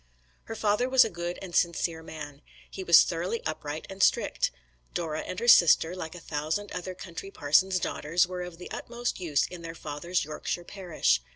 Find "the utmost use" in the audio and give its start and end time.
8.57-9.45